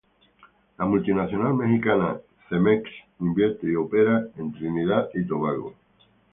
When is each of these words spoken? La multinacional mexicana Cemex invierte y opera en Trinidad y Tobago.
La 0.79 0.87
multinacional 0.91 1.53
mexicana 1.53 2.17
Cemex 2.49 2.89
invierte 3.19 3.67
y 3.67 3.75
opera 3.75 4.23
en 4.35 4.51
Trinidad 4.51 5.09
y 5.13 5.27
Tobago. 5.27 5.75